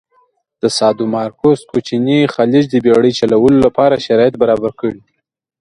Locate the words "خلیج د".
2.35-2.75